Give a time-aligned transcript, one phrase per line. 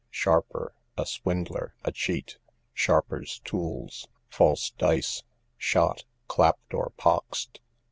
[0.09, 2.39] Sharper, a swindler, a cheat.
[2.73, 5.21] Sharper's tools, false dice.
[5.59, 7.59] Shot, clapped or poxed.